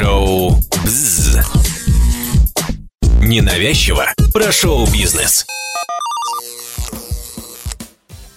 [0.00, 0.52] Шоу
[0.82, 1.36] «Бзз».
[3.20, 5.44] Ненавязчиво про шоу-бизнес.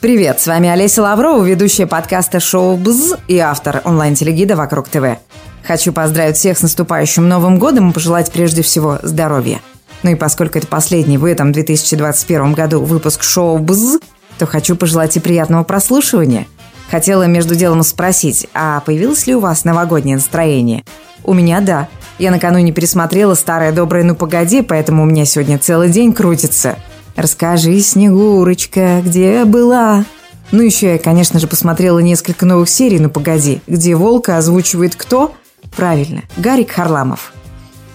[0.02, 5.20] Привет, с вами Олеся Лаврова, ведущая подкаста «Шоу БЗ» и автор онлайн-телегида «Вокруг ТВ».
[5.65, 9.61] Хочу поздравить всех с наступающим Новым годом и пожелать прежде всего здоровья.
[10.04, 14.00] Ну и поскольку это последний в этом 2021 году выпуск шоу «БЗ»,
[14.38, 16.45] то хочу пожелать и приятного прослушивания.
[16.91, 20.84] Хотела между делом спросить, а появилось ли у вас новогоднее настроение?
[21.24, 21.88] У меня да.
[22.20, 26.77] Я накануне пересмотрела старое доброе «Ну погоди», поэтому у меня сегодня целый день крутится.
[27.16, 30.05] Расскажи, Снегурочка, где была?
[30.52, 35.34] Ну, еще я, конечно же, посмотрела несколько новых серий «Ну погоди», где волка озвучивает кто?
[35.76, 37.34] Правильно, Гарик Харламов.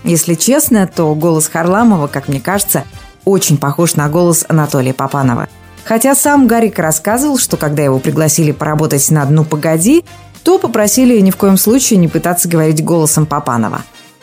[0.05, 2.85] Если честно, то голос Харламова, как мне кажется,
[3.25, 5.49] очень похож на голос Анатолия Попанова.
[5.85, 10.05] Хотя сам Гарик рассказывал, что когда его пригласили поработать на «Ну погоди»,
[10.49, 13.83] то попросили ни в коем случае не пытаться говорить голосом Попанова.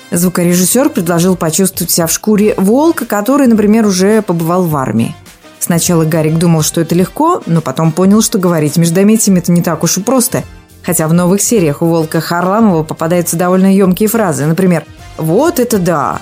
[0.10, 5.16] Звукорежиссер предложил почувствовать себя в шкуре волка, который, например, уже побывал в армии.
[5.60, 9.84] Сначала Гарик думал, что это легко, но потом понял, что говорить междометиями это не так
[9.84, 10.44] уж и просто.
[10.82, 14.48] Хотя в новых сериях у Волка Харламова попадаются довольно емкие фразы.
[14.48, 14.84] Например,
[15.18, 16.22] «Вот это да!»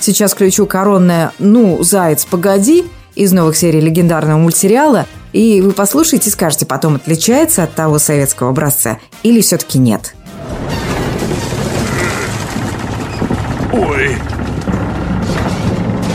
[0.00, 6.32] Сейчас включу коронное «Ну, заяц, погоди!» из новых серий легендарного мультсериала, и вы послушаете и
[6.32, 10.14] скажете потом, отличается от того советского образца или все-таки нет.
[13.72, 14.16] Ой.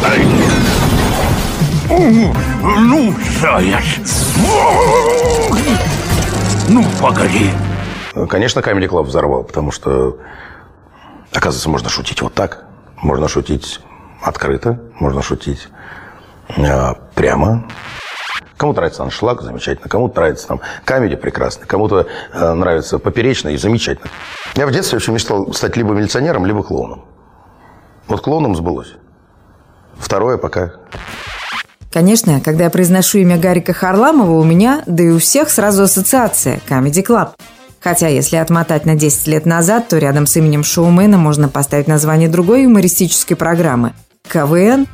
[0.06, 0.26] Ай.
[1.90, 3.84] Ну, заяц.
[6.70, 7.52] Ну, погоди.
[8.30, 10.18] Конечно, Comedy Club взорвал, потому что,
[11.34, 12.66] оказывается, можно шутить вот так.
[13.02, 13.82] Можно шутить
[14.22, 15.68] открыто, можно шутить
[16.56, 17.68] э, прямо.
[18.60, 19.88] Кому-то нравится аншлаг, замечательно.
[19.88, 21.66] Кому-то нравится там камеди, прекрасно.
[21.66, 24.10] Кому-то э, нравится и замечательно.
[24.56, 27.06] Я в детстве очень мечтал стать либо милиционером, либо клоуном.
[28.10, 28.96] Вот клоуном сбылось.
[29.98, 30.74] Второе пока
[31.90, 36.60] Конечно, когда я произношу имя Гарика Харламова, у меня, да и у всех сразу ассоциация–
[36.70, 37.30] Comedy Club.
[37.80, 42.28] Хотя, если отмотать на 10 лет назад, то рядом с именем шоумена можно поставить название
[42.28, 43.94] другой юмористической программы–
[44.30, 44.86] КВН.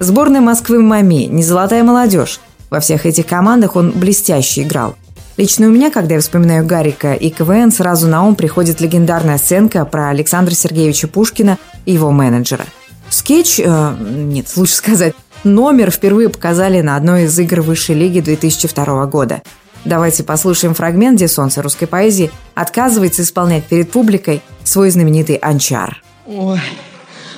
[0.00, 2.40] Сборная Москвы «Мами», «Не золотая молодежь».
[2.72, 4.96] Во всех этих командах он блестяще играл.
[5.36, 9.84] Лично у меня, когда я вспоминаю Гарика и КВН, сразу на ум приходит легендарная сценка
[9.84, 12.64] про Александра Сергеевича Пушкина и его менеджера.
[13.10, 15.12] Скетч, э, нет, лучше сказать,
[15.44, 19.42] номер впервые показали на одной из игр высшей лиги 2002 года.
[19.84, 26.02] Давайте послушаем фрагмент, где солнце русской поэзии отказывается исполнять перед публикой свой знаменитый анчар.
[26.26, 26.58] Ой,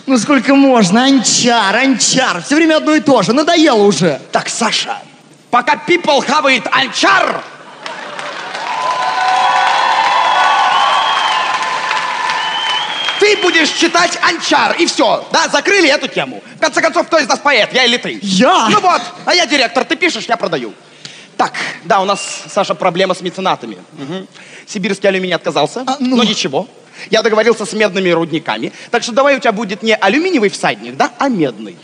[0.06, 1.06] ну сколько можно?
[1.06, 2.40] Анчар, анчар.
[2.40, 3.32] Все время одно и то же.
[3.32, 4.20] Надоело уже.
[4.30, 4.98] Так, Саша,
[5.54, 7.40] пока people хавает анчар,
[13.20, 15.24] ты будешь читать анчар, и все.
[15.30, 16.42] Да, закрыли эту тему.
[16.56, 18.18] В конце концов, кто из нас поэт, я или ты?
[18.20, 18.68] Я?
[18.68, 20.74] Ну вот, а я директор, ты пишешь, я продаю.
[21.36, 21.52] Так,
[21.84, 23.78] да, у нас, Саша, проблема с меценатами.
[23.92, 24.26] Мгм.
[24.66, 26.16] Сибирский алюминий отказался, А, ну.
[26.16, 26.66] но ничего.
[27.10, 31.12] Я договорился с медными рудниками, так что давай у тебя будет не алюминиевый всадник, да,
[31.18, 31.76] а медный.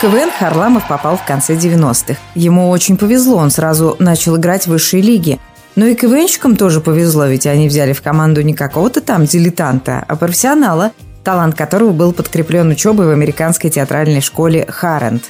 [0.00, 2.18] КВН Харламов попал в конце 90-х.
[2.34, 5.38] Ему очень повезло, он сразу начал играть в высшей лиге.
[5.76, 10.16] Но и КВНщикам тоже повезло, ведь они взяли в команду не какого-то там дилетанта, а
[10.16, 15.24] профессионала, талант которого был подкреплен учебой в американской театральной школе Харрент.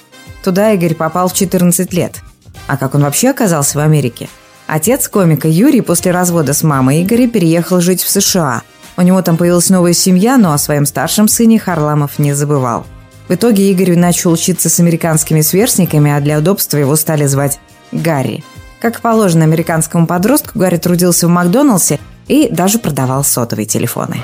[0.45, 2.21] Туда Игорь попал в 14 лет.
[2.69, 4.29] А как он вообще оказался в Америке?
[4.69, 8.63] Отец комика Юрий после развода с мамой Игоря переехал жить в США.
[8.97, 12.87] У него там появилась новая семья, но о своем старшем сыне Харламов не забывал.
[13.31, 17.61] В итоге Игорь начал учиться с американскими сверстниками, а для удобства его стали звать
[17.93, 18.43] Гарри.
[18.81, 24.17] Как положено американскому подростку, Гарри трудился в Макдоналдсе и даже продавал сотовые телефоны.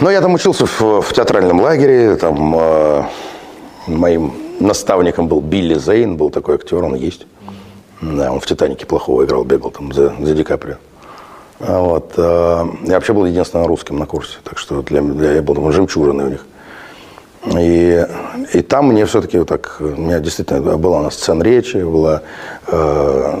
[0.00, 2.16] Но я там учился в, в театральном лагере.
[2.16, 3.02] Там э,
[3.86, 7.26] моим наставником был Билли Зейн, был такой актер, он есть.
[8.00, 10.76] Да, он в «Титанике» плохого играл, бегал там за, за Ди Каприо.
[11.60, 12.14] А Вот.
[12.16, 15.70] э, я вообще был единственным русским на курсе, так что для, для я был там
[15.70, 16.46] жемчужиной у них.
[17.46, 18.06] И,
[18.54, 22.22] и там мне все-таки вот так, у меня действительно была у нас сцена речи, была,
[22.66, 23.36] э,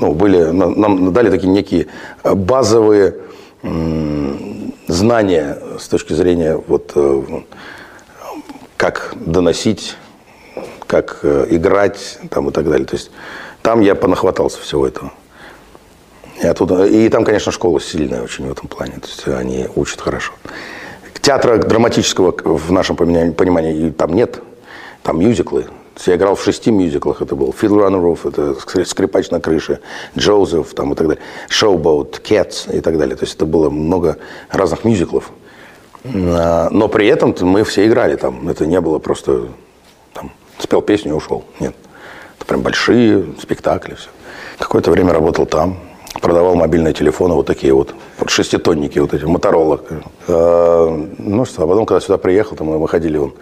[0.00, 1.88] ну, были, нам- дали такие некие
[2.22, 3.16] базовые
[3.62, 7.22] м, знания с точки зрения вот э,
[8.76, 9.96] как доносить,
[10.86, 12.86] как э, играть там, и так далее.
[12.86, 13.10] То есть
[13.62, 15.12] там я понахватался всего этого.
[16.40, 18.94] И, оттуда, и там, конечно, школа сильная очень в этом плане.
[18.94, 20.32] То есть они учат хорошо.
[21.24, 24.42] Театра драматического в нашем понимании там нет.
[25.02, 25.68] Там мюзиклы,
[26.04, 27.22] Я играл в шести мюзиклах.
[27.22, 29.80] Это был the Roof, это «Скрипач на крыше»,
[30.18, 33.16] «Джозеф» там, и так далее, «Showboat», «Cats» и так далее.
[33.16, 34.18] То есть это было много
[34.50, 35.30] разных мюзиклов.
[36.04, 38.46] А, Но при этом мы все играли там.
[38.50, 39.48] Это не было просто
[40.12, 41.46] там, спел песню и ушел.
[41.58, 41.74] Нет.
[42.36, 43.94] Это прям большие спектакли.
[43.94, 44.10] Все.
[44.58, 45.78] Какое-то время работал там.
[46.20, 49.80] Продавал мобильные телефоны, вот такие вот, вот шеститонники, вот эти, Моторола.
[50.28, 53.34] Ну что, а потом, когда сюда приехал, то мы выходили, вон,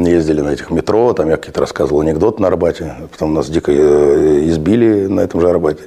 [0.00, 4.48] ездили на этих метро, там я какие-то рассказывал анекдоты на Арбате, потом нас дико э,
[4.48, 5.84] избили на этом же Арбате,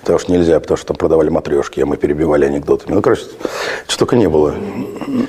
[0.00, 2.94] потому что нельзя, потому что там продавали матрешки, а мы перебивали анекдотами.
[2.94, 3.22] Ну, короче,
[3.86, 4.54] что только не было.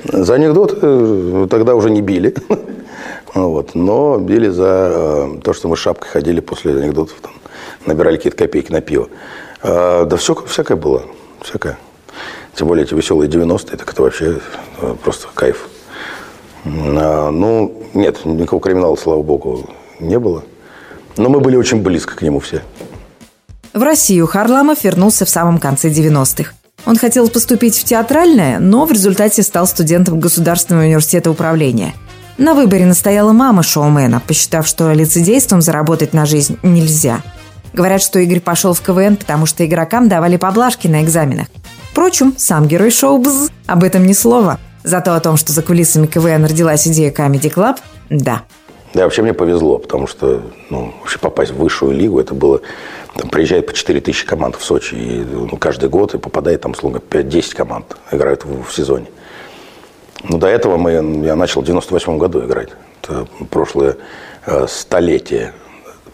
[0.05, 2.35] За анекдоты э, тогда уже не били,
[3.33, 7.33] вот, но били за э, то, что мы шапкой ходили после анекдотов, там,
[7.85, 9.09] набирали какие-то копейки на пиво.
[9.67, 11.03] А, да все, всякое было,
[11.41, 11.77] всякое.
[12.55, 14.39] Тем более эти веселые 90-е, так это вообще
[15.03, 15.67] просто кайф.
[16.65, 19.69] А, ну, нет, никакого криминала, слава богу,
[19.99, 20.43] не было.
[21.17, 22.61] Но мы были очень близко к нему все.
[23.73, 26.53] В Россию Харламов вернулся в самом конце 90-х.
[26.85, 31.93] Он хотел поступить в театральное, но в результате стал студентом Государственного университета управления.
[32.37, 37.21] На выборе настояла мама шоумена, посчитав, что лицедейством заработать на жизнь нельзя.
[37.75, 41.47] Говорят, что Игорь пошел в КВН, потому что игрокам давали поблажки на экзаменах.
[41.91, 44.59] Впрочем, сам герой шоу «Бз» об этом ни слова.
[44.85, 47.75] Зато о том, что за кулисами КВН родилась идея Comedy Club,
[48.09, 48.43] да.
[48.93, 52.61] Да, вообще мне повезло, потому что ну, вообще попасть в высшую лигу, это было...
[53.13, 56.75] Там приезжает по 4 тысячи команд в Сочи, и ну, каждый год и попадает там,
[56.75, 59.07] словно 5-10 команд играют в, в сезоне.
[60.23, 60.93] Ну, до этого мы,
[61.25, 62.69] я начал в 98 году играть.
[63.01, 63.97] Это прошлое
[64.45, 65.51] э, столетие.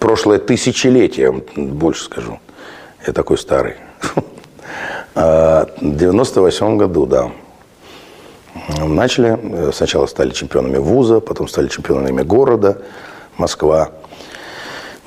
[0.01, 2.39] Прошлое тысячелетие, больше скажу.
[3.05, 3.75] Я такой старый.
[5.13, 7.31] А, в 98 году, да.
[8.79, 12.81] Начали, э, сначала стали чемпионами вуза, потом стали чемпионами города,
[13.37, 13.89] Москва,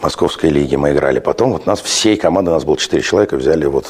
[0.02, 1.20] Московской лиги мы играли.
[1.20, 3.86] Потом вот нас всей команды, у нас было 4 человека, взяли вот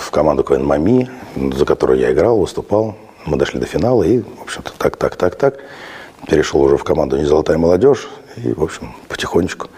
[0.00, 1.10] в команду КВН МАМИ,
[1.54, 2.96] за которую я играл, выступал.
[3.26, 5.58] Мы дошли до финала и, в общем-то, так, так, так, так.
[6.26, 9.68] Перешел уже в команду «Не золотая молодежь» и, в общем, потихонечку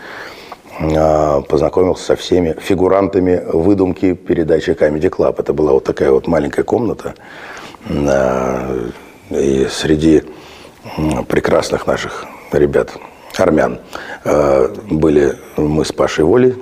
[1.48, 5.36] познакомился со всеми фигурантами выдумки передачи Comedy Club.
[5.38, 7.14] Это была вот такая вот маленькая комната,
[7.88, 8.88] а,
[9.30, 10.22] и среди
[11.28, 12.92] прекрасных наших ребят,
[13.36, 13.78] армян,
[14.24, 16.54] э, были мы с Пашей Волей,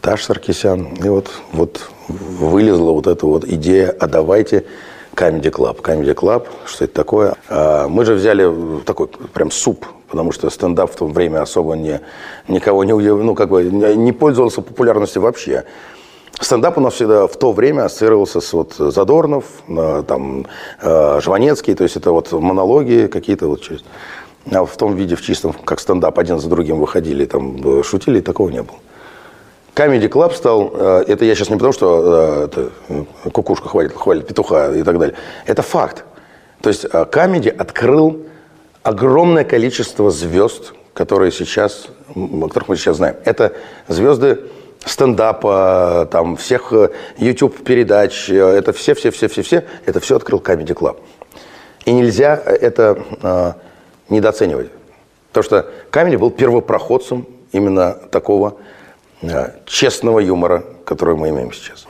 [0.00, 0.94] Таш Саркисян.
[1.02, 4.64] И вот, вот вылезла вот эта вот идея, а давайте
[5.14, 5.80] Comedy Club.
[5.80, 7.34] Comedy Club, что это такое?
[7.48, 12.00] А, мы же взяли такой прям суп, потому что стендап в то время особо не,
[12.46, 15.64] никого не, ну, как бы не пользовался популярностью вообще.
[16.40, 19.44] Стендап у нас всегда в то время ассоциировался с вот Задорнов,
[20.06, 20.46] там,
[20.80, 23.68] э, Жванецкий, то есть это вот монологи какие-то вот.
[24.52, 28.20] А в том виде, в чистом, как стендап, один за другим выходили, там, э, шутили,
[28.20, 28.78] такого не было.
[29.74, 32.70] Comedy Club стал, э, это я сейчас не потому, что это,
[33.32, 35.16] кукушка хвалит, хвалит петуха и так далее.
[35.44, 36.04] Это факт.
[36.62, 38.24] То есть Comedy открыл
[38.84, 43.16] огромное количество звезд, которые сейчас, о которых мы сейчас знаем.
[43.24, 43.54] Это
[43.88, 44.38] звезды
[44.86, 51.00] стендапа, там, всех э, YouTube-передач, э, это все-все-все-все-все, это все открыл Comedy Club.
[51.86, 53.52] И нельзя это э,
[54.10, 54.70] недооценивать.
[55.32, 58.58] Потому что Камеди был первопроходцем именно такого
[59.22, 61.86] э, честного юмора, который мы имеем сейчас.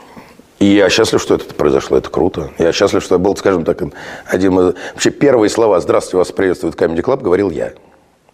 [0.59, 2.51] И я счастлив, что это произошло, это круто.
[2.57, 3.81] Я счастлив, что был, скажем так,
[4.25, 4.75] один из...
[4.93, 7.73] Вообще первые слова «Здравствуйте, вас приветствует Comedy Club» говорил я.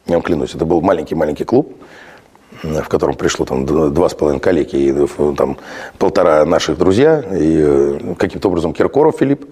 [0.05, 1.75] Я вам клянусь, это был маленький-маленький клуб,
[2.63, 5.57] в котором пришло там два с половиной коллеги и э, там
[5.98, 9.46] полтора наших друзья, и э, каким-то образом Киркоров Филипп,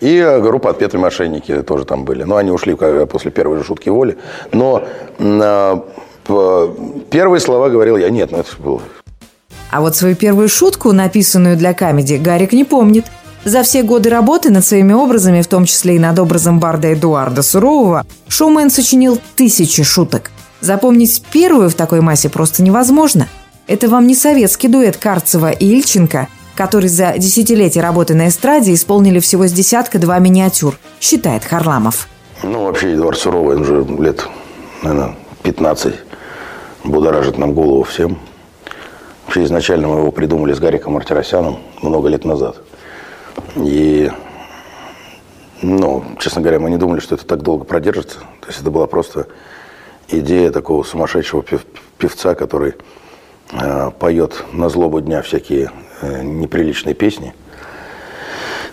[0.00, 2.24] и э, группа «Отпетые мошенники» тоже там были.
[2.24, 4.18] Но они ушли после первой же шутки воли.
[4.52, 4.84] Но
[7.10, 8.80] первые слова говорил я, нет, ну это было...
[9.70, 13.06] А вот свою первую шутку, написанную для камеди, Гарик не помнит.
[13.44, 17.42] За все годы работы над своими образами, в том числе и над образом Барда Эдуарда
[17.42, 23.28] Сурового, шоумен сочинил тысячи шуток– Запомнить первую в такой массе просто невозможно.
[23.66, 29.20] Это вам не советский дуэт Карцева и Ильченко, который за десятилетия работы на эстраде исполнили
[29.20, 32.08] всего с десятка два миниатюр, считает Харламов.
[32.42, 34.26] Ну, вообще, Эдуард Суровый, он же лет,
[34.82, 35.94] наверное, 15
[36.84, 38.18] будоражит нам голову всем.
[39.30, 42.56] Вообще, изначально мы его придумали с Гариком Мартиросяном много лет назад.
[43.54, 44.10] И,
[45.62, 48.18] ну, честно говоря, мы не думали, что это так долго продержится.
[48.40, 49.28] То есть это была просто
[50.08, 51.44] идея такого сумасшедшего
[51.96, 52.74] певца, который
[53.52, 55.70] э, поет на злобу дня всякие
[56.00, 57.32] э, неприличные песни.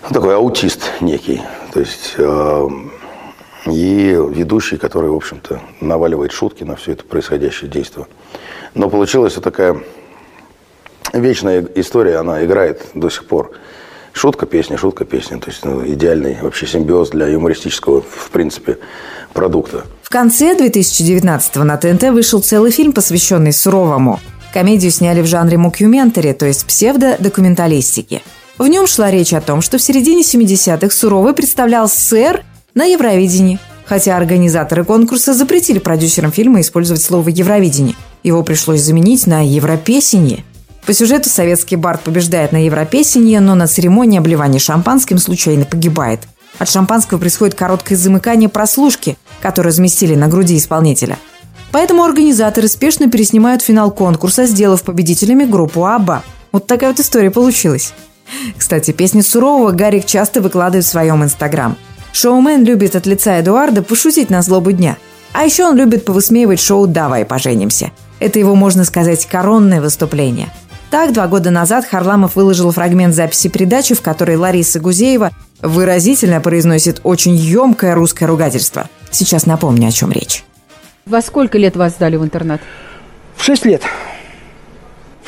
[0.02, 1.40] Ну, такой аутист некий.
[1.72, 2.68] То есть э,
[3.66, 8.08] и ведущий, который, в общем-то, наваливает шутки на все это происходящее действие.
[8.74, 9.76] Но получилась такая
[11.20, 13.52] вечная история, она играет до сих пор.
[14.12, 15.38] Шутка песня, шутка песня.
[15.38, 18.78] То есть ну, идеальный вообще симбиоз для юмористического, в принципе,
[19.32, 19.84] продукта.
[20.02, 24.20] В конце 2019-го на ТНТ вышел целый фильм, посвященный Суровому.
[24.52, 28.22] Комедию сняли в жанре мокюментари, то есть псевдодокументалистики.
[28.56, 32.42] В нем шла речь о том, что в середине 70-х Суровый представлял СССР
[32.74, 33.60] на Евровидении.
[33.84, 37.94] Хотя организаторы конкурса запретили продюсерам фильма использовать слово «Евровидение».
[38.22, 40.44] Его пришлось заменить на «Европесенье».
[40.86, 46.20] По сюжету советский бард побеждает на Европесенье, но на церемонии обливания шампанским случайно погибает.
[46.58, 51.18] От шампанского происходит короткое замыкание прослушки, которое разместили на груди исполнителя.
[51.70, 56.22] Поэтому организаторы спешно переснимают финал конкурса, сделав победителями группу Аба.
[56.50, 57.92] Вот такая вот история получилась.
[58.56, 61.76] Кстати, песни Сурового Гарик часто выкладывает в своем инстаграм.
[62.12, 64.96] Шоумен любит от лица Эдуарда пошутить на злобу дня.
[65.34, 67.92] А еще он любит повысмеивать шоу «Давай поженимся».
[68.18, 70.48] Это его, можно сказать, коронное выступление–
[70.90, 77.00] так, два года назад Харламов выложил фрагмент записи передачи, в которой Лариса Гузеева выразительно произносит
[77.04, 78.88] очень емкое русское ругательство.
[79.10, 80.44] Сейчас напомню, о чем речь.
[81.06, 82.60] Во сколько лет вас сдали в интернат?
[83.36, 83.82] В шесть лет.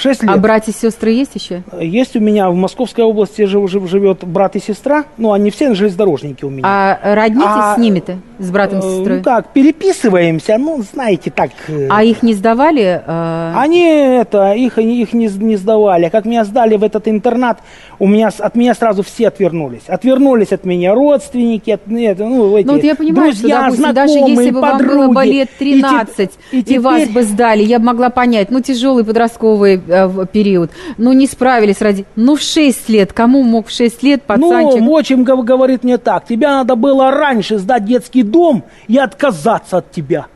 [0.01, 0.31] В 6 лет.
[0.31, 1.63] А братья и сестры есть еще?
[1.79, 5.05] Есть у меня в Московской области жив, жив, живет брат и сестра.
[5.19, 6.63] Ну, они все железнодорожники у меня.
[6.65, 9.19] А роднитесь а, с ними-то, с братом и э, сестрой?
[9.19, 11.51] Ну, так, переписываемся, ну, знаете, так.
[11.69, 11.89] Э.
[11.91, 13.03] А их не сдавали?
[13.07, 13.53] Э...
[13.55, 16.07] Они, это, их, их не, не сдавали.
[16.07, 17.59] А как меня сдали в этот интернат,
[17.99, 19.83] у меня, от меня сразу все отвернулись.
[19.87, 23.95] Отвернулись от меня родственники, от, нет, ну, эти, Ну, вот я понимаю, друзья, что, допустим,
[23.95, 26.81] даже если бы подруги, вам было бы лет 13, и, и, и, теперь...
[26.81, 29.90] вас бы сдали, я бы могла понять, ну, тяжелый подростковый э,
[30.33, 30.71] период.
[30.99, 32.07] Ну, не справились ради...
[32.17, 33.13] Ну, в 6 лет.
[33.13, 34.81] Кому мог в 6 лет пацанчик...
[34.81, 36.27] Ну, отчим говорит мне так.
[36.27, 40.27] Тебя надо было раньше сдать детский дом и отказаться от тебя.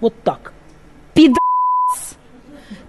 [0.00, 0.52] Вот так.
[1.14, 1.36] Пидас.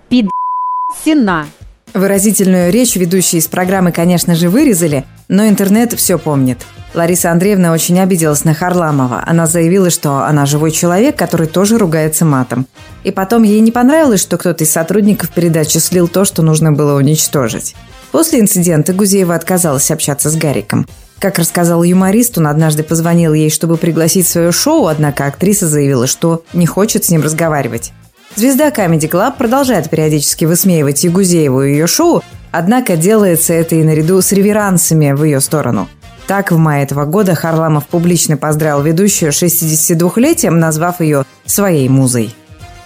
[0.10, 1.46] Пидасина.
[1.94, 6.66] Выразительную речь ведущие из программы, конечно же, вырезали, но интернет все помнит.
[6.94, 9.24] Лариса Андреевна очень обиделась на Харламова.
[9.26, 12.66] Она заявила, что она живой человек, который тоже ругается матом.
[13.04, 16.98] И потом ей не понравилось, что кто-то из сотрудников передачи слил то, что нужно было
[16.98, 17.76] уничтожить.
[18.12, 20.88] После инцидента Гузеева отказалась общаться с Гариком.
[21.20, 26.08] Как рассказал юморист, он однажды позвонил ей, чтобы пригласить в свое шоу, однако актриса заявила,
[26.08, 27.92] что не хочет с ним разговаривать.
[28.36, 33.84] Звезда Comedy Club продолжает периодически высмеивать и Гузееву и ее шоу, однако делается это и
[33.84, 35.88] наряду с реверансами в ее сторону.
[36.28, 42.36] Так, в мае этого года Харламов публично поздравил ведущую 62-летием, назвав ее своей музой.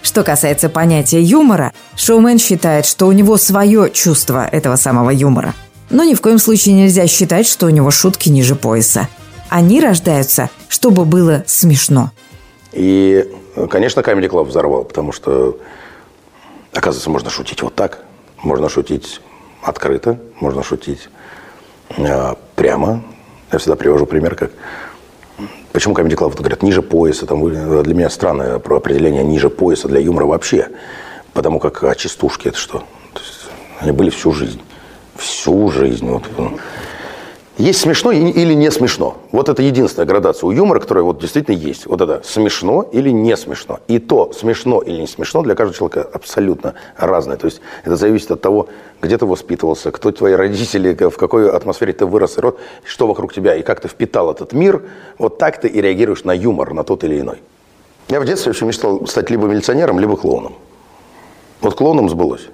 [0.04, 5.54] Что касается понятия юмора, шоумен считает, что у него свое чувство этого самого юмора.
[5.90, 9.08] Но ни в коем случае нельзя считать, что у него шутки ниже пояса.
[9.50, 12.12] Они рождаются, чтобы было смешно.
[12.72, 13.28] И
[13.70, 15.58] Конечно, Comedy Club взорвал, потому что,
[16.74, 18.00] оказывается, можно шутить вот так.
[18.38, 19.22] Можно шутить
[19.62, 21.10] открыто, можно шутить
[21.90, 23.04] э, прямо.
[23.52, 24.52] Я всегда привожу пример, как
[25.72, 27.26] Почему Comedy Club говорят ниже пояса?
[27.26, 30.68] Там, для меня странное определение ниже пояса для юмора вообще.
[31.34, 32.84] Потому как а частушки это что?
[33.80, 34.62] они были всю жизнь.
[35.16, 36.08] Всю жизнь.
[36.08, 36.24] Вот.
[37.58, 39.18] Есть смешно или не смешно.
[39.32, 41.86] Вот это единственная градация у юмора, которая вот действительно есть.
[41.86, 43.80] Вот это смешно или не смешно.
[43.88, 47.36] И то, смешно или не смешно, для каждого человека абсолютно разное.
[47.36, 48.68] То есть это зависит от того,
[49.02, 53.34] где ты воспитывался, кто твои родители, в какой атмосфере ты вырос, и род, что вокруг
[53.34, 54.84] тебя, и как ты впитал этот мир.
[55.18, 57.42] Вот так ты и реагируешь на юмор, на тот или иной.
[58.08, 60.56] Я в детстве очень мечтал стать либо милиционером, либо клоуном.
[61.60, 62.48] Вот клоуном сбылось.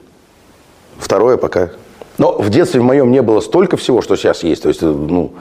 [0.97, 1.69] Второе пока
[2.17, 4.63] но в детстве в моем не было столько всего, что сейчас есть.
[4.63, 5.33] То есть, ну,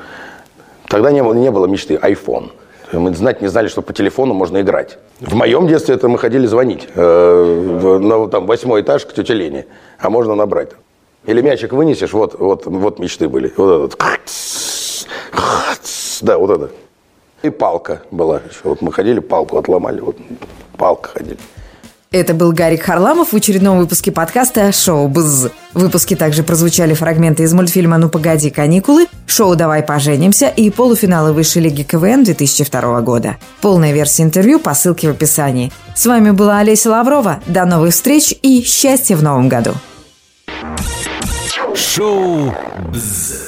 [0.88, 2.50] тогда не было, не было мечты iPhone.
[2.92, 4.98] Мы знать не знали, что по телефону можно играть.
[5.20, 9.66] В моем детстве это мы ходили звонить э, на там, восьмой этаж к тете Лене,
[9.98, 10.70] а можно набрать.
[11.24, 13.52] Или мячик вынесешь, вот, вот, вот мечты были.
[13.56, 13.98] Вот этот.
[16.22, 16.70] Да, вот это.
[17.42, 18.60] И палка была еще.
[18.64, 20.16] Вот мы ходили, палку отломали, вот
[20.76, 21.38] палка ходили.
[22.16, 25.48] Это был Гарик Харламов в очередном выпуске подкаста «Шоу Бз».
[25.74, 31.34] В выпуске также прозвучали фрагменты из мультфильма «Ну погоди, каникулы», шоу «Давай поженимся» и полуфиналы
[31.34, 33.36] Высшей лиги КВН 2002 года.
[33.60, 35.70] Полная версия интервью по ссылке в описании.
[35.94, 37.40] С вами была Олеся Лаврова.
[37.46, 39.72] До новых встреч и счастья в новом году.
[41.74, 42.50] Шоу
[42.94, 43.45] «Бз».